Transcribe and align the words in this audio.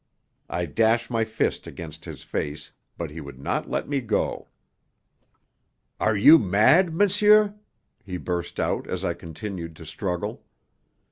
I 0.49 0.65
dash 0.65 1.11
my 1.11 1.23
fists 1.23 1.67
against 1.67 2.05
his 2.05 2.23
face, 2.23 2.71
but 2.97 3.11
he 3.11 3.21
would 3.21 3.37
not 3.37 3.69
let 3.69 3.87
me 3.87 4.01
go. 4.01 4.47
"Are 5.99 6.15
you 6.15 6.39
mad, 6.39 6.91
monsieur?" 6.91 7.53
he 8.03 8.17
burst 8.17 8.59
out 8.59 8.87
as 8.89 9.05
I 9.05 9.13
continued 9.13 9.75
to 9.75 9.85
struggle. 9.85 10.43